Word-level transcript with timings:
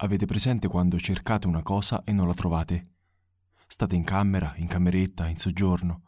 Avete 0.00 0.26
presente 0.26 0.68
quando 0.68 0.96
cercate 0.96 1.48
una 1.48 1.62
cosa 1.62 2.04
e 2.04 2.12
non 2.12 2.28
la 2.28 2.34
trovate? 2.34 2.92
State 3.66 3.96
in 3.96 4.04
camera, 4.04 4.54
in 4.58 4.68
cameretta, 4.68 5.26
in 5.26 5.36
soggiorno. 5.36 6.02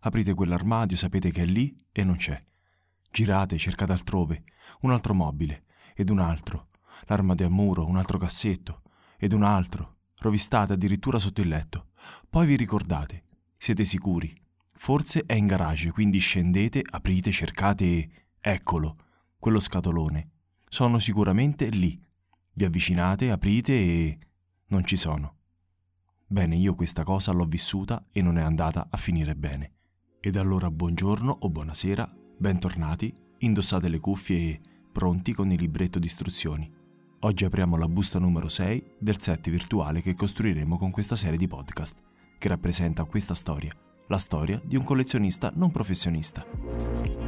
Aprite 0.00 0.32
quell'armadio, 0.32 0.96
sapete 0.96 1.30
che 1.30 1.42
è 1.42 1.44
lì 1.44 1.78
e 1.92 2.04
non 2.04 2.16
c'è. 2.16 2.42
Girate, 3.10 3.58
cercate 3.58 3.92
altrove, 3.92 4.44
un 4.80 4.92
altro 4.92 5.12
mobile, 5.12 5.64
ed 5.94 6.08
un 6.08 6.20
altro, 6.20 6.68
l'armadio 7.02 7.46
a 7.46 7.50
muro, 7.50 7.86
un 7.86 7.98
altro 7.98 8.16
cassetto, 8.16 8.80
ed 9.18 9.34
un 9.34 9.42
altro. 9.42 9.96
Rovistate 10.20 10.72
addirittura 10.72 11.18
sotto 11.18 11.42
il 11.42 11.48
letto. 11.48 11.88
Poi 12.30 12.46
vi 12.46 12.56
ricordate. 12.56 13.24
Siete 13.58 13.84
sicuri. 13.84 14.34
Forse 14.74 15.24
è 15.26 15.34
in 15.34 15.46
garage, 15.46 15.90
quindi 15.90 16.18
scendete, 16.18 16.80
aprite, 16.82 17.30
cercate 17.30 17.84
e... 17.84 18.10
Eccolo, 18.40 18.96
quello 19.38 19.60
scatolone. 19.60 20.30
Sono 20.66 20.98
sicuramente 20.98 21.68
lì, 21.68 22.02
vi 22.54 22.64
avvicinate, 22.64 23.30
aprite 23.30 23.72
e... 23.72 24.18
non 24.68 24.84
ci 24.84 24.96
sono. 24.96 25.36
Bene, 26.26 26.56
io 26.56 26.74
questa 26.74 27.04
cosa 27.04 27.32
l'ho 27.32 27.44
vissuta 27.44 28.06
e 28.10 28.22
non 28.22 28.38
è 28.38 28.42
andata 28.42 28.88
a 28.90 28.96
finire 28.96 29.36
bene. 29.36 29.72
Ed 30.20 30.36
allora 30.36 30.70
buongiorno 30.70 31.36
o 31.40 31.50
buonasera, 31.50 32.10
bentornati, 32.38 33.14
indossate 33.38 33.88
le 33.88 34.00
cuffie 34.00 34.36
e 34.38 34.60
pronti 34.90 35.32
con 35.32 35.50
il 35.50 35.60
libretto 35.60 35.98
di 35.98 36.06
istruzioni. 36.06 36.72
Oggi 37.20 37.44
apriamo 37.44 37.76
la 37.76 37.88
busta 37.88 38.18
numero 38.18 38.48
6 38.48 38.96
del 38.98 39.20
set 39.20 39.50
virtuale 39.50 40.02
che 40.02 40.14
costruiremo 40.14 40.78
con 40.78 40.90
questa 40.90 41.16
serie 41.16 41.38
di 41.38 41.48
podcast, 41.48 42.00
che 42.38 42.48
rappresenta 42.48 43.04
questa 43.04 43.34
storia, 43.34 43.74
la 44.08 44.18
storia 44.18 44.60
di 44.64 44.76
un 44.76 44.84
collezionista 44.84 45.52
non 45.54 45.70
professionista. 45.70 47.23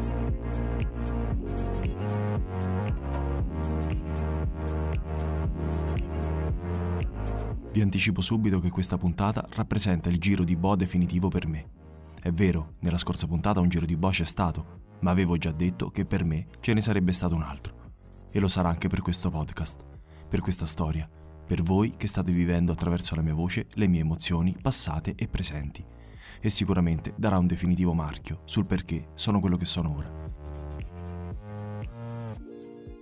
Vi 7.77 7.83
anticipo 7.83 8.23
subito 8.23 8.59
che 8.59 8.71
questa 8.71 8.97
puntata 8.97 9.46
rappresenta 9.51 10.09
il 10.09 10.19
giro 10.19 10.45
di 10.45 10.57
boa 10.57 10.77
definitivo 10.77 11.29
per 11.29 11.46
me. 11.46 11.69
È 12.23 12.33
vero, 12.33 12.77
nella 12.80 12.96
scorsa 12.96 13.27
puntata 13.27 13.60
un 13.60 13.68
giro 13.68 13.85
di 13.85 13.99
boa 13.99 14.13
c'è 14.13 14.24
stato, 14.24 14.95
ma 15.01 15.10
avevo 15.10 15.37
già 15.37 15.52
detto 15.52 15.91
che 15.91 16.07
per 16.07 16.24
me 16.24 16.46
ce 16.60 16.73
ne 16.73 16.80
sarebbe 16.80 17.13
stato 17.13 17.35
un 17.35 17.43
altro. 17.43 17.74
E 18.30 18.41
lo 18.41 18.49
sarà 18.49 18.71
anche 18.71 18.88
per 18.88 19.02
questo 19.02 19.29
podcast, 19.29 19.85
per 20.27 20.41
questa 20.41 20.65
storia, 20.65 21.07
per 21.46 21.60
voi 21.63 21.96
che 21.99 22.07
state 22.07 22.33
vivendo 22.33 22.73
attraverso 22.73 23.15
la 23.15 23.21
mia 23.21 23.35
voce 23.35 23.66
le 23.74 23.88
mie 23.88 24.01
emozioni 24.01 24.57
passate 24.59 25.13
e 25.15 25.29
presenti. 25.29 25.85
E 26.40 26.49
sicuramente 26.49 27.13
darà 27.15 27.37
un 27.37 27.46
definitivo 27.46 27.93
marchio 27.93 28.40
sul 28.46 28.65
perché 28.65 29.09
sono 29.16 29.38
quello 29.38 29.59
che 29.59 29.66
sono 29.66 29.95
ora. 29.95 30.11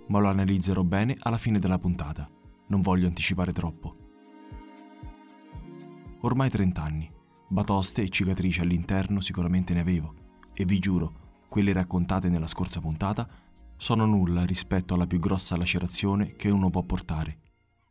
Ma 0.07 0.19
lo 0.19 0.27
analizzerò 0.27 0.83
bene 0.83 1.15
alla 1.19 1.37
fine 1.37 1.59
della 1.59 1.79
puntata. 1.79 2.27
Non 2.67 2.81
voglio 2.81 3.07
anticipare 3.07 3.53
troppo 3.53 4.03
Ormai 6.25 6.49
30 6.49 6.81
anni. 6.81 7.07
Batoste 7.47 8.01
e 8.01 8.09
cicatrici 8.09 8.59
all'interno 8.59 9.21
sicuramente 9.21 9.75
ne 9.75 9.81
avevo. 9.81 10.15
E 10.55 10.65
vi 10.65 10.79
giuro, 10.79 11.43
quelle 11.47 11.71
raccontate 11.71 12.29
nella 12.29 12.47
scorsa 12.47 12.79
puntata 12.79 13.29
sono 13.77 14.07
nulla 14.07 14.43
rispetto 14.43 14.95
alla 14.95 15.05
più 15.05 15.19
grossa 15.19 15.55
lacerazione 15.55 16.35
che 16.35 16.49
uno 16.49 16.71
può 16.71 16.81
portare. 16.81 17.37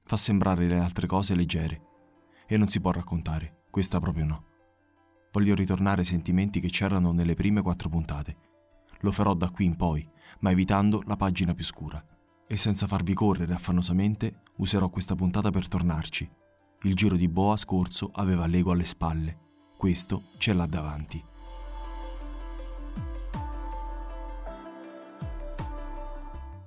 Fa 0.02 0.16
sembrare 0.16 0.66
le 0.66 0.80
altre 0.80 1.06
cose 1.06 1.36
leggere. 1.36 1.80
E 2.48 2.56
non 2.56 2.66
si 2.66 2.80
può 2.80 2.90
raccontare, 2.90 3.66
questa 3.70 4.00
proprio 4.00 4.24
no. 4.24 4.44
Voglio 5.30 5.54
ritornare 5.54 6.00
ai 6.00 6.06
sentimenti 6.06 6.58
che 6.58 6.70
c'erano 6.70 7.12
nelle 7.12 7.34
prime 7.34 7.62
quattro 7.62 7.88
puntate. 7.88 8.36
Lo 9.02 9.12
farò 9.12 9.34
da 9.34 9.48
qui 9.50 9.66
in 9.66 9.76
poi, 9.76 10.04
ma 10.40 10.50
evitando 10.50 11.04
la 11.06 11.14
pagina 11.14 11.54
più 11.54 11.62
scura. 11.64 12.04
E 12.48 12.56
senza 12.56 12.88
farvi 12.88 13.14
correre 13.14 13.54
affannosamente, 13.54 14.42
userò 14.56 14.88
questa 14.88 15.14
puntata 15.14 15.50
per 15.50 15.68
tornarci 15.68 16.42
il 16.84 16.94
giro 16.94 17.16
di 17.16 17.28
boa 17.28 17.56
scorso 17.56 18.10
aveva 18.12 18.46
l'ego 18.46 18.70
alle 18.70 18.84
spalle, 18.84 19.38
questo 19.76 20.24
ce 20.36 20.52
l'ha 20.52 20.66
davanti. 20.66 21.22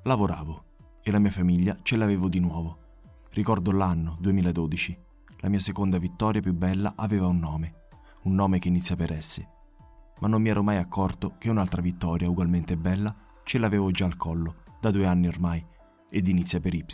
Lavoravo 0.03 0.63
e 1.03 1.11
la 1.11 1.19
mia 1.19 1.29
famiglia 1.29 1.77
ce 1.83 1.97
l'avevo 1.97 2.29
di 2.29 2.39
nuovo. 2.39 2.77
Ricordo 3.31 3.71
l'anno 3.71 4.17
2012. 4.19 4.99
La 5.41 5.49
mia 5.49 5.59
seconda 5.59 5.99
vittoria 5.99 6.41
più 6.41 6.53
bella 6.53 6.93
aveva 6.95 7.27
un 7.27 7.37
nome, 7.37 7.87
un 8.23 8.33
nome 8.33 8.57
che 8.57 8.69
inizia 8.69 8.95
per 8.95 9.21
S. 9.21 9.43
Ma 10.19 10.27
non 10.27 10.41
mi 10.41 10.49
ero 10.49 10.63
mai 10.63 10.77
accorto 10.77 11.35
che 11.37 11.51
un'altra 11.51 11.81
vittoria 11.81 12.27
ugualmente 12.27 12.75
bella 12.75 13.13
ce 13.43 13.59
l'avevo 13.59 13.91
già 13.91 14.05
al 14.05 14.17
collo, 14.17 14.63
da 14.81 14.89
due 14.89 15.05
anni 15.05 15.27
ormai, 15.27 15.63
ed 16.09 16.27
inizia 16.27 16.59
per 16.59 16.73
Y. 16.73 16.85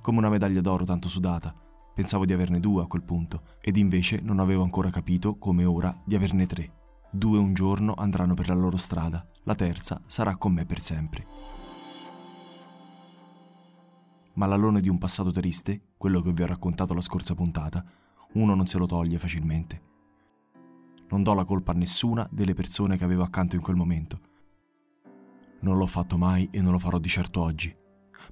Come 0.00 0.18
una 0.18 0.28
medaglia 0.28 0.60
d'oro 0.60 0.84
tanto 0.84 1.08
sudata, 1.08 1.54
Pensavo 1.94 2.24
di 2.24 2.32
averne 2.32 2.58
due 2.58 2.82
a 2.82 2.86
quel 2.86 3.02
punto, 3.02 3.42
ed 3.60 3.76
invece 3.76 4.20
non 4.22 4.38
avevo 4.38 4.62
ancora 4.62 4.88
capito, 4.88 5.36
come 5.36 5.66
ora, 5.66 5.94
di 6.04 6.14
averne 6.14 6.46
tre. 6.46 6.72
Due 7.10 7.38
un 7.38 7.52
giorno 7.52 7.92
andranno 7.94 8.32
per 8.32 8.48
la 8.48 8.54
loro 8.54 8.78
strada, 8.78 9.24
la 9.42 9.54
terza 9.54 10.00
sarà 10.06 10.36
con 10.36 10.54
me 10.54 10.64
per 10.64 10.80
sempre. 10.80 11.26
Ma 14.34 14.46
l'alone 14.46 14.80
di 14.80 14.88
un 14.88 14.96
passato 14.96 15.30
triste, 15.30 15.92
quello 15.98 16.22
che 16.22 16.32
vi 16.32 16.42
ho 16.42 16.46
raccontato 16.46 16.94
la 16.94 17.02
scorsa 17.02 17.34
puntata, 17.34 17.84
uno 18.32 18.54
non 18.54 18.66
se 18.66 18.78
lo 18.78 18.86
toglie 18.86 19.18
facilmente. 19.18 19.90
Non 21.10 21.22
do 21.22 21.34
la 21.34 21.44
colpa 21.44 21.72
a 21.72 21.74
nessuna 21.74 22.26
delle 22.32 22.54
persone 22.54 22.96
che 22.96 23.04
avevo 23.04 23.22
accanto 23.22 23.54
in 23.54 23.60
quel 23.60 23.76
momento. 23.76 24.18
Non 25.60 25.76
l'ho 25.76 25.86
fatto 25.86 26.16
mai 26.16 26.48
e 26.50 26.62
non 26.62 26.72
lo 26.72 26.78
farò 26.78 26.98
di 26.98 27.10
certo 27.10 27.42
oggi, 27.42 27.70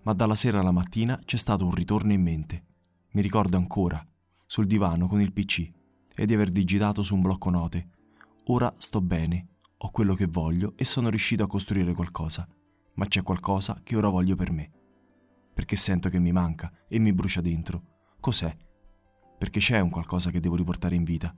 ma 0.05 0.15
dalla 0.15 0.35
sera 0.35 0.61
alla 0.61 0.71
mattina 0.71 1.21
c'è 1.23 1.37
stato 1.37 1.67
un 1.67 1.75
ritorno 1.75 2.13
in 2.15 2.23
mente 2.23 2.65
mi 3.13 3.23
ricordo 3.23 3.57
ancora, 3.57 4.01
sul 4.47 4.67
divano 4.67 5.09
con 5.09 5.21
il 5.21 5.33
PC 5.33 5.69
e 6.15 6.27
di 6.27 6.35
aver 6.35 6.51
digitato 6.51 7.03
su 7.03 7.15
un 7.15 7.23
blocco 7.23 7.51
note. 7.51 7.85
Ora 8.47 8.73
sto 8.79 9.01
bene, 9.01 9.49
ho 9.79 9.91
quello 9.91 10.15
che 10.15 10.27
voglio 10.27 10.75
e 10.77 10.85
sono 10.85 11.09
riuscito 11.09 11.43
a 11.43 11.49
costruire 11.49 11.93
qualcosa, 11.93 12.47
ma 12.95 13.07
c'è 13.07 13.23
qualcosa 13.23 13.81
che 13.83 13.97
ora 13.97 14.09
voglio 14.09 14.37
per 14.37 14.53
me. 14.53 14.69
Perché 15.53 15.77
sento 15.77 16.09
che 16.09 16.19
mi 16.19 16.33
manca 16.33 16.73
e 16.89 16.99
mi 16.99 17.13
brucia 17.13 17.41
dentro. 17.41 17.83
Cos'è? 18.21 18.55
Perché 19.39 19.59
c'è 19.59 19.81
un 19.81 19.91
qualcosa 19.91 20.31
che 20.31 20.41
devo 20.41 20.57
riportare 20.57 20.95
in 20.95 21.05
vita. 21.05 21.35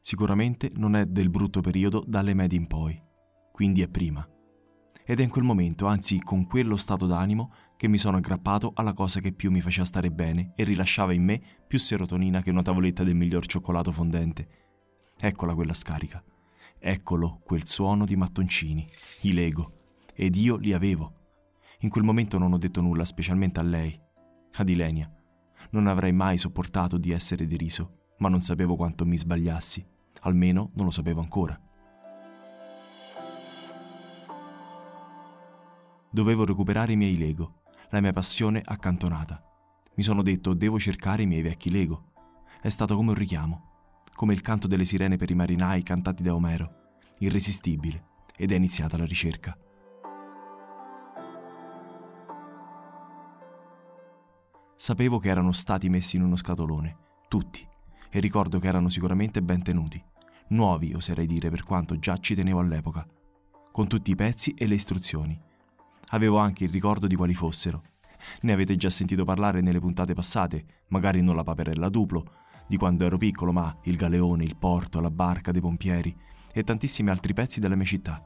Sicuramente 0.00 0.70
non 0.76 0.96
è 0.96 1.04
del 1.06 1.30
brutto 1.30 1.60
periodo 1.60 2.02
dalle 2.06 2.34
medie 2.34 2.58
in 2.58 2.66
poi, 2.66 2.98
quindi 3.52 3.82
è 3.82 3.88
prima. 3.88 4.26
Ed 5.04 5.20
è 5.20 5.22
in 5.22 5.30
quel 5.30 5.44
momento, 5.44 5.86
anzi 5.86 6.18
con 6.20 6.46
quello 6.46 6.76
stato 6.76 7.06
d'animo, 7.06 7.52
che 7.76 7.88
mi 7.88 7.98
sono 7.98 8.18
aggrappato 8.18 8.72
alla 8.74 8.92
cosa 8.92 9.20
che 9.20 9.32
più 9.32 9.50
mi 9.50 9.60
faceva 9.60 9.84
stare 9.84 10.10
bene 10.10 10.52
e 10.54 10.64
rilasciava 10.64 11.12
in 11.12 11.24
me 11.24 11.40
più 11.66 11.78
serotonina 11.78 12.40
che 12.40 12.50
una 12.50 12.62
tavoletta 12.62 13.02
del 13.02 13.16
miglior 13.16 13.46
cioccolato 13.46 13.90
fondente. 13.90 14.48
Eccola 15.18 15.54
quella 15.54 15.74
scarica. 15.74 16.22
Eccolo 16.78 17.40
quel 17.44 17.66
suono 17.66 18.04
di 18.04 18.16
mattoncini, 18.16 18.88
i 19.22 19.32
Lego. 19.32 19.72
Ed 20.14 20.36
io 20.36 20.56
li 20.56 20.72
avevo. 20.72 21.12
In 21.80 21.88
quel 21.88 22.04
momento 22.04 22.38
non 22.38 22.52
ho 22.52 22.58
detto 22.58 22.80
nulla, 22.80 23.04
specialmente 23.04 23.58
a 23.58 23.62
lei, 23.62 23.98
ad 24.52 24.68
Ilenia. 24.68 25.10
Non 25.70 25.86
avrei 25.86 26.12
mai 26.12 26.38
sopportato 26.38 26.96
di 26.98 27.10
essere 27.10 27.46
deriso, 27.46 27.94
ma 28.18 28.28
non 28.28 28.42
sapevo 28.42 28.76
quanto 28.76 29.04
mi 29.04 29.16
sbagliassi. 29.16 29.84
Almeno 30.20 30.70
non 30.74 30.84
lo 30.84 30.90
sapevo 30.90 31.20
ancora. 31.20 31.58
Dovevo 36.10 36.44
recuperare 36.44 36.92
i 36.92 36.96
miei 36.96 37.18
Lego 37.18 37.54
la 37.94 38.00
mia 38.00 38.12
passione 38.12 38.60
accantonata. 38.64 39.40
Mi 39.94 40.02
sono 40.02 40.22
detto 40.22 40.52
devo 40.52 40.80
cercare 40.80 41.22
i 41.22 41.26
miei 41.26 41.42
vecchi 41.42 41.70
Lego. 41.70 42.06
È 42.60 42.68
stato 42.68 42.96
come 42.96 43.10
un 43.10 43.14
richiamo, 43.14 44.02
come 44.14 44.32
il 44.32 44.40
canto 44.40 44.66
delle 44.66 44.84
sirene 44.84 45.16
per 45.16 45.30
i 45.30 45.34
marinai 45.34 45.84
cantati 45.84 46.24
da 46.24 46.34
Omero, 46.34 46.98
irresistibile, 47.18 48.04
ed 48.36 48.50
è 48.50 48.56
iniziata 48.56 48.96
la 48.96 49.04
ricerca. 49.04 49.56
Sapevo 54.74 55.18
che 55.18 55.28
erano 55.28 55.52
stati 55.52 55.88
messi 55.88 56.16
in 56.16 56.24
uno 56.24 56.34
scatolone, 56.34 56.96
tutti, 57.28 57.64
e 58.10 58.18
ricordo 58.18 58.58
che 58.58 58.66
erano 58.66 58.88
sicuramente 58.88 59.40
ben 59.40 59.62
tenuti, 59.62 60.02
nuovi 60.48 60.94
oserei 60.94 61.26
dire 61.26 61.48
per 61.48 61.62
quanto 61.62 61.96
già 62.00 62.18
ci 62.18 62.34
tenevo 62.34 62.58
all'epoca, 62.58 63.06
con 63.70 63.86
tutti 63.86 64.10
i 64.10 64.16
pezzi 64.16 64.52
e 64.54 64.66
le 64.66 64.74
istruzioni 64.74 65.52
avevo 66.14 66.38
anche 66.38 66.64
il 66.64 66.70
ricordo 66.70 67.06
di 67.06 67.16
quali 67.16 67.34
fossero. 67.34 67.82
Ne 68.42 68.52
avete 68.52 68.76
già 68.76 68.88
sentito 68.88 69.24
parlare 69.24 69.60
nelle 69.60 69.80
puntate 69.80 70.14
passate, 70.14 70.64
magari 70.88 71.20
non 71.20 71.36
la 71.36 71.42
paperella 71.42 71.88
duplo, 71.88 72.24
di 72.66 72.76
quando 72.76 73.04
ero 73.04 73.18
piccolo, 73.18 73.52
ma 73.52 73.76
il 73.82 73.96
galeone, 73.96 74.44
il 74.44 74.56
porto, 74.56 75.00
la 75.00 75.10
barca 75.10 75.52
dei 75.52 75.60
pompieri 75.60 76.14
e 76.52 76.62
tantissimi 76.62 77.10
altri 77.10 77.34
pezzi 77.34 77.60
della 77.60 77.74
mia 77.74 77.84
città. 77.84 78.24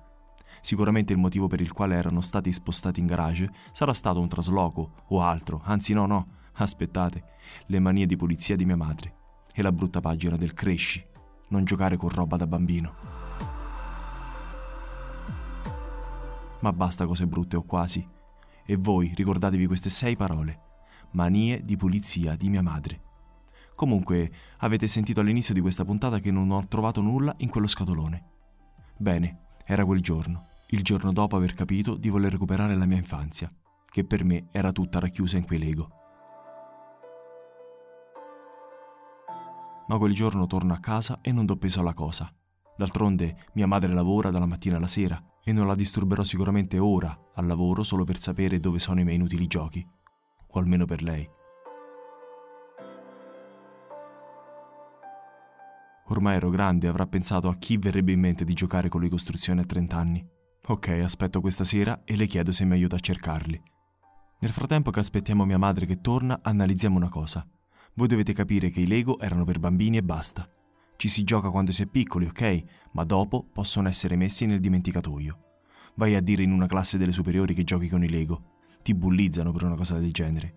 Sicuramente 0.61 1.13
il 1.13 1.19
motivo 1.19 1.47
per 1.47 1.61
il 1.61 1.73
quale 1.73 1.97
erano 1.97 2.21
stati 2.21 2.53
spostati 2.53 3.01
in 3.01 3.07
garage 3.07 3.51
sarà 3.73 3.95
stato 3.95 4.21
un 4.21 4.29
trasloco 4.29 5.05
o 5.09 5.23
altro, 5.23 5.61
anzi 5.65 5.93
no, 5.95 6.07
no, 6.07 6.27
aspettate, 6.55 7.25
le 7.67 7.79
manie 7.81 8.07
di 8.07 8.17
pulizia 8.17 8.55
di 8.55 8.65
mia 8.65 8.77
madre 8.77 9.15
e 9.55 9.63
la 9.63 9.73
brutta 9.73 10.01
pagina 10.01 10.37
del 10.37 10.55
cresci, 10.55 11.05
non 11.49 11.65
giocare 11.65 11.97
con 11.97 12.11
roba 12.11 12.37
da 12.37 12.47
bambino. 12.47 13.18
Ma 16.61 16.73
basta 16.73 17.07
cose 17.07 17.27
brutte 17.27 17.57
o 17.57 17.63
quasi. 17.63 18.05
E 18.65 18.77
voi 18.77 19.13
ricordatevi 19.15 19.67
queste 19.67 19.89
sei 19.89 20.17
parole. 20.17 20.61
manie 21.13 21.65
di 21.65 21.77
pulizia 21.77 22.37
di 22.37 22.49
mia 22.51 22.63
madre. 22.63 23.01
Comunque, 23.75 24.31
avete 24.59 24.87
sentito 24.87 25.21
all'inizio 25.21 25.55
di 25.55 25.61
questa 25.61 25.85
puntata 25.85 26.19
che 26.19 26.31
non 26.31 26.51
ho 26.51 26.67
trovato 26.67 27.01
nulla 27.01 27.35
in 27.39 27.49
quello 27.49 27.67
scatolone. 27.67 28.25
Bene, 28.97 29.47
era 29.65 29.85
quel 29.85 30.01
giorno, 30.01 30.49
il 30.71 30.83
giorno 30.83 31.13
dopo 31.13 31.37
aver 31.37 31.55
capito 31.55 31.95
di 31.97 32.09
voler 32.09 32.33
recuperare 32.33 32.75
la 32.75 32.87
mia 32.87 32.97
infanzia, 32.97 33.49
che 33.89 34.05
per 34.05 34.25
me 34.25 34.49
era 34.51 34.73
tutta 34.73 34.99
racchiusa 34.99 35.37
in 35.37 35.45
quei 35.45 35.59
Lego. 35.61 35.91
Ma 39.87 39.97
quel 39.97 40.13
giorno 40.13 40.47
torno 40.47 40.75
a 40.75 40.79
casa 40.79 41.19
e 41.23 41.33
non 41.33 41.47
do 41.47 41.57
peso 41.57 41.81
alla 41.81 41.95
cosa. 41.95 42.29
D'altronde 42.79 43.35
mia 43.55 43.67
madre 43.67 43.93
lavora 43.93 44.31
dalla 44.31 44.47
mattina 44.47 44.77
alla 44.77 44.87
sera 44.87 45.21
e 45.43 45.53
non 45.53 45.67
la 45.67 45.75
disturberò 45.75 46.23
sicuramente 46.23 46.79
ora 46.79 47.13
al 47.35 47.45
lavoro 47.45 47.83
solo 47.83 48.05
per 48.05 48.21
sapere 48.21 48.61
dove 48.61 48.79
sono 48.79 49.01
i 49.01 49.05
miei 49.05 49.17
inutili 49.17 49.49
giochi, 49.49 49.85
o 50.47 50.59
almeno 50.61 50.85
per 50.85 51.03
lei. 51.03 51.29
Ormai 56.11 56.37
ero 56.37 56.51
grande 56.51 56.87
e 56.87 56.89
avrà 56.89 57.05
pensato 57.07 57.49
a 57.49 57.57
chi 57.57 57.79
verrebbe 57.79 58.13
in 58.13 58.21
mente 58.21 58.45
di 58.45 58.55
giocare 58.55 58.89
con 58.89 59.01
le 59.01 59.09
costruzioni 59.09 59.59
a 59.59 59.65
30 59.65 59.97
anni. 59.97 60.25
Ok, 60.69 61.01
aspetto 61.03 61.41
questa 61.41 61.65
sera 61.65 62.03
e 62.05 62.15
le 62.15 62.29
chiedo 62.29 62.53
se 62.53 62.65
mi 62.65 62.75
aiuta 62.75 62.95
a 62.95 63.01
cercarli. 63.01 63.61
Nel 64.39 64.53
frattempo 64.53 64.93
che 64.93 65.01
aspettiamo 65.01 65.45
mia 65.45 65.59
madre 65.59 65.85
che 65.85 66.01
torna, 66.01 66.39
analizziamo 66.43 66.97
una 66.97 67.09
cosa. 67.09 67.45
Voi 67.95 68.07
dovete 68.07 68.33
capire 68.33 68.71
che 68.71 68.79
i 68.79 68.87
Lego 68.87 69.19
erano 69.19 69.45
per 69.45 69.59
bambini 69.59 69.97
e 69.97 70.03
basta. 70.05 70.47
Ci 70.99 71.07
si 71.07 71.23
gioca 71.23 71.51
quando 71.51 71.71
si 71.71 71.85
è 71.85 71.87
piccoli, 71.87 72.27
ok, 72.27 72.63
ma 72.95 73.05
dopo 73.05 73.47
possono 73.53 73.87
essere 73.87 74.17
messi 74.17 74.47
nel 74.47 74.59
dimenticatoio. 74.59 75.39
Vai 75.95 76.17
a 76.17 76.21
dire 76.21 76.43
in 76.43 76.51
una 76.51 76.67
classe 76.67 76.99
delle 76.99 77.13
superiori 77.13 77.55
che 77.55 77.63
giochi 77.63 77.89
con 77.89 78.03
i 78.03 78.09
Lego. 78.09 78.47
Ti 78.83 78.97
bullizzano 78.97 79.53
per 79.53 79.63
una 79.63 79.77
cosa 79.77 79.97
del 79.97 80.11
genere. 80.11 80.55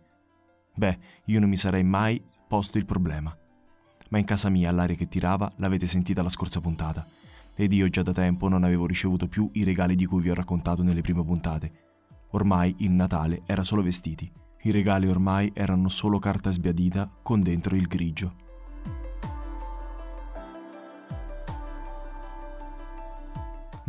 Beh, 0.74 0.98
io 1.26 1.40
non 1.40 1.48
mi 1.48 1.58
sarei 1.58 1.84
mai 1.84 2.20
posto 2.48 2.80
il 2.80 2.88
problema. 2.88 3.38
Ma 4.10 4.18
in 4.18 4.26
casa 4.26 4.50
mia 4.50 4.72
l'aria 4.72 4.96
che 4.96 5.08
tirava 5.08 5.52
l'avete 5.58 5.86
sentita 5.86 6.24
la 6.24 6.30
scorsa 6.30 6.60
puntata. 6.60 7.06
Ed 7.56 7.72
io 7.72 7.88
già 7.90 8.02
da 8.02 8.12
tempo 8.12 8.48
non 8.48 8.64
avevo 8.64 8.88
ricevuto 8.88 9.28
più 9.28 9.48
i 9.54 9.64
regali 9.64 9.94
di 9.94 10.08
cui 10.08 10.24
vi 10.24 10.32
ho 10.32 10.34
raccontato 10.34 10.82
nelle 10.82 11.02
prime 11.02 11.24
puntate. 11.24 11.72
Ormai 12.32 12.74
il 12.80 12.90
Natale 12.90 13.44
era 13.46 13.64
solo 13.64 13.84
vestiti. 13.84 14.28
I 14.64 14.72
regali 14.72 15.06
ormai 15.06 15.52
erano 15.54 15.88
solo 15.88 16.18
carta 16.18 16.50
sbiadita 16.50 17.08
con 17.22 17.42
dentro 17.42 17.76
il 17.76 17.86
grigio. 17.86 18.41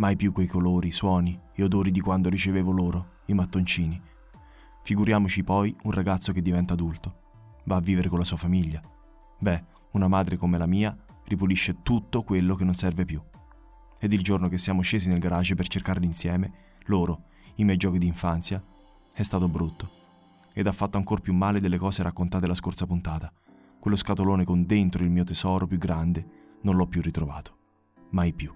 Mai 0.02 0.16
più 0.16 0.32
quei 0.32 0.48
colori, 0.48 0.90
suoni 0.90 1.38
e 1.54 1.62
odori 1.62 1.92
di 1.92 2.00
quando 2.00 2.28
ricevevo 2.28 2.72
loro, 2.72 3.06
i 3.26 3.34
mattoncini. 3.34 4.02
Figuriamoci 4.82 5.44
poi 5.44 5.72
un 5.84 5.92
ragazzo 5.92 6.32
che 6.32 6.42
diventa 6.42 6.72
adulto. 6.72 7.20
Va 7.66 7.76
a 7.76 7.80
vivere 7.80 8.08
con 8.08 8.18
la 8.18 8.24
sua 8.24 8.36
famiglia. 8.36 8.82
Beh, 9.38 9.62
una 9.92 10.08
madre 10.08 10.36
come 10.36 10.58
la 10.58 10.66
mia 10.66 10.92
ripulisce 11.26 11.82
tutto 11.82 12.24
quello 12.24 12.56
che 12.56 12.64
non 12.64 12.74
serve 12.74 13.04
più. 13.04 13.22
Ed 14.00 14.12
il 14.12 14.24
giorno 14.24 14.48
che 14.48 14.58
siamo 14.58 14.80
scesi 14.80 15.08
nel 15.08 15.20
garage 15.20 15.54
per 15.54 15.68
cercarli 15.68 16.04
insieme, 16.04 16.52
loro, 16.86 17.20
i 17.54 17.64
miei 17.64 17.76
giochi 17.76 17.98
di 17.98 18.08
infanzia, 18.08 18.60
è 19.14 19.22
stato 19.22 19.46
brutto 19.46 19.88
ed 20.52 20.66
ha 20.66 20.72
fatto 20.72 20.96
ancora 20.96 21.20
più 21.20 21.32
male 21.32 21.60
delle 21.60 21.78
cose 21.78 22.02
raccontate 22.02 22.48
la 22.48 22.54
scorsa 22.54 22.86
puntata. 22.86 23.32
Quello 23.78 23.96
scatolone 23.96 24.42
con 24.42 24.66
dentro 24.66 25.04
il 25.04 25.10
mio 25.10 25.22
tesoro 25.22 25.68
più 25.68 25.78
grande 25.78 26.26
non 26.62 26.74
l'ho 26.74 26.88
più 26.88 27.00
ritrovato. 27.00 27.58
Mai 28.10 28.32
più. 28.32 28.52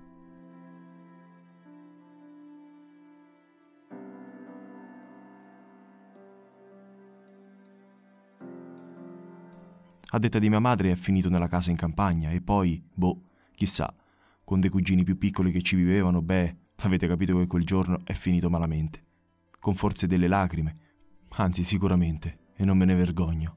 A 10.17 10.19
detta 10.19 10.39
di 10.39 10.49
mia 10.49 10.61
madre 10.61 10.93
è 10.93 10.95
finito 10.95 11.29
nella 11.29 11.47
casa 11.47 11.71
in 11.71 11.77
campagna 11.77 12.31
e 12.31 12.41
poi, 12.41 12.83
boh, 12.95 13.21
chissà, 13.55 13.93
con 14.45 14.61
dei 14.61 14.71
cugini 14.71 15.05
più 15.05 15.19
piccoli 15.19 15.51
che 15.51 15.61
ci 15.61 15.77
vivevano, 15.77 16.23
beh, 16.23 16.57
avete 16.77 17.07
capito 17.07 17.37
che 17.37 17.47
quel 17.47 17.65
giorno 17.65 18.01
è 18.03 18.15
finito 18.15 18.49
malamente. 18.49 19.05
Con 19.61 19.75
forse 19.75 20.07
delle 20.07 20.27
lacrime, 20.27 20.73
anzi 21.37 21.63
sicuramente, 21.63 22.33
e 22.57 22.65
non 22.65 22.79
me 22.79 22.87
ne 22.87 22.95
vergogno. 22.95 23.57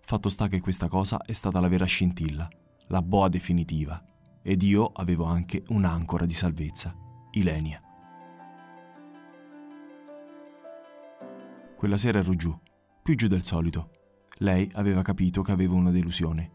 Fatto 0.00 0.28
sta 0.28 0.48
che 0.48 0.60
questa 0.60 0.88
cosa 0.88 1.22
è 1.22 1.32
stata 1.32 1.60
la 1.60 1.68
vera 1.68 1.84
scintilla, 1.84 2.48
la 2.88 3.02
boa 3.02 3.28
definitiva, 3.28 4.02
ed 4.42 4.62
io 4.62 4.86
avevo 4.86 5.26
anche 5.26 5.62
un'ancora 5.68 6.26
di 6.26 6.34
salvezza, 6.34 6.92
Ilenia. 7.30 7.85
Quella 11.76 11.96
sera 11.96 12.18
ero 12.18 12.34
giù, 12.34 12.58
più 13.02 13.14
giù 13.14 13.28
del 13.28 13.44
solito. 13.44 13.90
Lei 14.38 14.68
aveva 14.74 15.02
capito 15.02 15.42
che 15.42 15.52
avevo 15.52 15.74
una 15.74 15.90
delusione, 15.90 16.52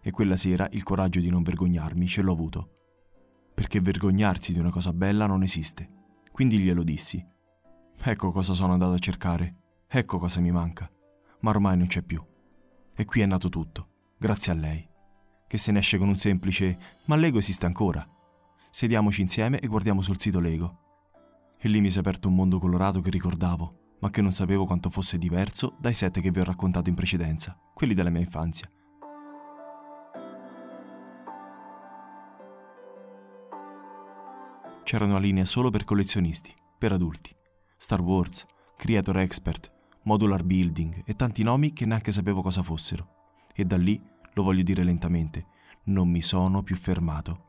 e 0.00 0.10
quella 0.10 0.36
sera 0.36 0.68
il 0.72 0.82
coraggio 0.82 1.20
di 1.20 1.28
non 1.28 1.42
vergognarmi 1.42 2.06
ce 2.06 2.22
l'ho 2.22 2.32
avuto 2.32 2.70
perché 3.60 3.78
vergognarsi 3.78 4.54
di 4.54 4.58
una 4.58 4.70
cosa 4.70 4.90
bella 4.94 5.26
non 5.26 5.42
esiste. 5.42 5.86
Quindi 6.32 6.58
glielo 6.58 6.82
dissi. 6.82 7.22
Ecco 8.02 8.32
cosa 8.32 8.54
sono 8.54 8.72
andato 8.72 8.94
a 8.94 8.98
cercare, 8.98 9.52
ecco 9.86 10.18
cosa 10.18 10.40
mi 10.40 10.50
manca, 10.50 10.88
ma 11.40 11.50
ormai 11.50 11.76
non 11.76 11.86
c'è 11.86 12.00
più. 12.00 12.24
E 12.96 13.04
qui 13.04 13.20
è 13.20 13.26
nato 13.26 13.50
tutto, 13.50 13.88
grazie 14.16 14.52
a 14.52 14.54
lei, 14.54 14.88
che 15.46 15.58
se 15.58 15.72
ne 15.72 15.80
esce 15.80 15.98
con 15.98 16.08
un 16.08 16.16
semplice 16.16 16.78
ma 17.04 17.16
Lego 17.16 17.36
esiste 17.36 17.66
ancora. 17.66 18.02
Sediamoci 18.70 19.20
insieme 19.20 19.60
e 19.60 19.66
guardiamo 19.66 20.00
sul 20.00 20.18
sito 20.18 20.40
Lego. 20.40 20.78
E 21.58 21.68
lì 21.68 21.82
mi 21.82 21.90
si 21.90 21.98
è 21.98 22.00
aperto 22.00 22.28
un 22.28 22.36
mondo 22.36 22.58
colorato 22.58 23.02
che 23.02 23.10
ricordavo, 23.10 23.89
ma 24.00 24.10
che 24.10 24.20
non 24.20 24.32
sapevo 24.32 24.66
quanto 24.66 24.90
fosse 24.90 25.18
diverso 25.18 25.76
dai 25.78 25.94
set 25.94 26.20
che 26.20 26.30
vi 26.30 26.40
ho 26.40 26.44
raccontato 26.44 26.88
in 26.88 26.94
precedenza, 26.94 27.58
quelli 27.74 27.94
della 27.94 28.10
mia 28.10 28.20
infanzia. 28.20 28.68
c'era 34.90 35.04
una 35.04 35.20
linea 35.20 35.44
solo 35.44 35.70
per 35.70 35.84
collezionisti, 35.84 36.52
per 36.76 36.90
adulti. 36.90 37.32
Star 37.76 38.00
Wars, 38.00 38.44
Creator 38.76 39.18
Expert, 39.18 39.70
Modular 40.02 40.42
Building 40.42 41.02
e 41.04 41.14
tanti 41.14 41.44
nomi 41.44 41.72
che 41.72 41.86
neanche 41.86 42.10
sapevo 42.10 42.42
cosa 42.42 42.64
fossero. 42.64 43.26
E 43.54 43.64
da 43.64 43.76
lì, 43.76 44.02
lo 44.32 44.42
voglio 44.42 44.64
dire 44.64 44.82
lentamente, 44.82 45.46
non 45.84 46.08
mi 46.08 46.20
sono 46.20 46.64
più 46.64 46.74
fermato. 46.74 47.42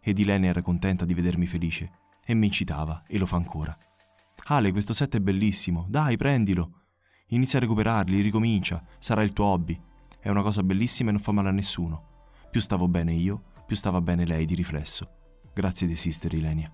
Ed 0.00 0.18
Ilene 0.18 0.48
era 0.48 0.60
contenta 0.60 1.04
di 1.04 1.14
vedermi 1.14 1.46
felice 1.46 2.00
e 2.24 2.34
mi 2.34 2.46
incitava 2.46 3.04
e 3.06 3.16
lo 3.16 3.26
fa 3.26 3.36
ancora. 3.36 3.78
Ale, 4.44 4.72
questo 4.72 4.92
set 4.92 5.16
è 5.16 5.20
bellissimo, 5.20 5.86
dai, 5.88 6.16
prendilo. 6.16 6.72
Inizia 7.28 7.58
a 7.58 7.62
recuperarli, 7.62 8.20
ricomincia, 8.20 8.84
sarà 8.98 9.22
il 9.22 9.32
tuo 9.32 9.46
hobby. 9.46 9.80
È 10.18 10.28
una 10.28 10.42
cosa 10.42 10.62
bellissima 10.62 11.10
e 11.10 11.12
non 11.12 11.22
fa 11.22 11.32
male 11.32 11.48
a 11.48 11.52
nessuno. 11.52 12.06
Più 12.50 12.60
stavo 12.60 12.88
bene 12.88 13.12
io, 13.14 13.44
più 13.66 13.76
stava 13.76 14.00
bene 14.00 14.26
lei 14.26 14.44
di 14.44 14.54
riflesso. 14.54 15.16
Grazie 15.54 15.86
di 15.86 15.94
esistere, 15.94 16.36
Ilenia. 16.36 16.70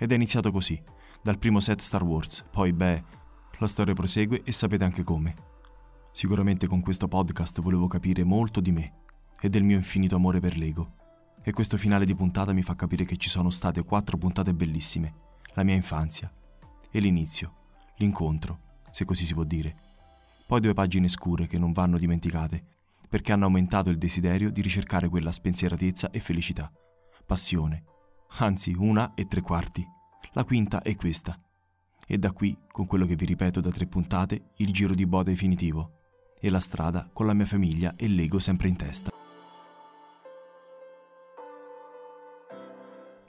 Ed 0.00 0.12
è 0.12 0.14
iniziato 0.14 0.50
così, 0.50 0.80
dal 1.22 1.38
primo 1.38 1.60
set 1.60 1.80
Star 1.80 2.04
Wars, 2.04 2.44
poi 2.50 2.72
beh, 2.72 3.04
la 3.58 3.66
storia 3.66 3.94
prosegue 3.94 4.42
e 4.44 4.52
sapete 4.52 4.84
anche 4.84 5.02
come. 5.02 5.34
Sicuramente 6.12 6.66
con 6.66 6.80
questo 6.80 7.08
podcast 7.08 7.60
volevo 7.60 7.86
capire 7.86 8.24
molto 8.24 8.60
di 8.60 8.72
me 8.72 9.06
e 9.40 9.48
del 9.48 9.62
mio 9.62 9.76
infinito 9.76 10.16
amore 10.16 10.40
per 10.40 10.56
Lego. 10.56 10.94
E 11.42 11.52
questo 11.52 11.76
finale 11.76 12.04
di 12.04 12.14
puntata 12.14 12.52
mi 12.52 12.62
fa 12.62 12.74
capire 12.74 13.04
che 13.04 13.16
ci 13.16 13.28
sono 13.28 13.50
state 13.50 13.82
quattro 13.84 14.16
puntate 14.16 14.52
bellissime, 14.54 15.14
la 15.54 15.62
mia 15.62 15.74
infanzia 15.74 16.30
e 16.90 17.00
l'inizio, 17.00 17.54
l'incontro, 17.96 18.58
se 18.90 19.04
così 19.04 19.24
si 19.24 19.34
può 19.34 19.44
dire, 19.44 19.76
poi 20.46 20.60
due 20.60 20.72
pagine 20.72 21.08
scure 21.08 21.46
che 21.46 21.58
non 21.58 21.72
vanno 21.72 21.98
dimenticate, 21.98 22.64
perché 23.08 23.32
hanno 23.32 23.44
aumentato 23.44 23.90
il 23.90 23.98
desiderio 23.98 24.50
di 24.50 24.62
ricercare 24.62 25.08
quella 25.08 25.32
spensieratezza 25.32 26.10
e 26.10 26.20
felicità, 26.20 26.72
passione, 27.26 27.84
anzi 28.38 28.74
una 28.76 29.12
e 29.14 29.26
tre 29.26 29.40
quarti. 29.42 29.86
La 30.32 30.44
quinta 30.44 30.82
è 30.82 30.94
questa. 30.94 31.36
E 32.06 32.16
da 32.16 32.32
qui, 32.32 32.56
con 32.70 32.86
quello 32.86 33.04
che 33.04 33.16
vi 33.16 33.26
ripeto 33.26 33.60
da 33.60 33.70
tre 33.70 33.86
puntate, 33.86 34.52
il 34.56 34.72
giro 34.72 34.94
di 34.94 35.06
boda 35.06 35.30
definitivo. 35.30 35.92
E 36.40 36.48
la 36.48 36.60
strada 36.60 37.08
con 37.12 37.26
la 37.26 37.34
mia 37.34 37.46
famiglia 37.46 37.94
e 37.96 38.08
l'ego 38.08 38.38
sempre 38.38 38.68
in 38.68 38.76
testa. 38.76 39.17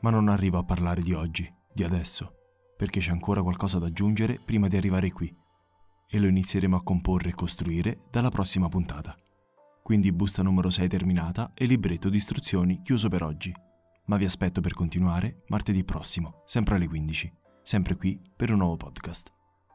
Ma 0.02 0.10
non 0.10 0.30
arrivo 0.30 0.58
a 0.58 0.64
parlare 0.64 1.02
di 1.02 1.14
oggi, 1.14 1.52
di 1.74 1.84
adesso, 1.84 2.34
perché 2.78 3.00
c'è 3.00 3.12
ancora 3.12 3.42
qualcosa 3.42 3.80
da 3.80 3.88
aggiungere 3.88 4.40
prima 4.44 4.68
di 4.68 4.78
arrivare 4.78 5.12
qui 5.12 5.34
e 6.12 6.20
lo 6.20 6.28
inizieremo 6.28 6.76
a 6.76 6.84
comporre 6.84 7.30
e 7.30 7.36
costruire 7.36 8.00
dalla 8.10 8.30
prossima 8.30 8.68
puntata. 8.68 9.16
Quindi 9.84 10.12
busta 10.12 10.42
numero 10.42 10.70
6 10.70 10.88
terminata 10.88 11.52
e 11.54 11.66
libretto 11.66 12.10
di 12.10 12.18
istruzioni 12.18 12.82
chiuso 12.82 13.10
per 13.10 13.24
oggi. 13.24 13.54
Ma 14.06 14.18
vi 14.18 14.26
aspetto 14.26 14.62
per 14.62 14.74
continuare 14.74 15.44
martedì 15.48 15.84
prossimo, 15.84 16.42
sempre 16.46 16.76
alle 16.76 16.88
15, 16.88 17.32
sempre 17.62 17.96
qui 17.96 18.20
per 18.36 18.52
un 18.52 18.58
nuovo 18.58 18.78
podcast. 18.78 19.30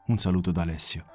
Un 0.07 0.17
saluto 0.17 0.51
da 0.51 0.63
Alessio. 0.63 1.14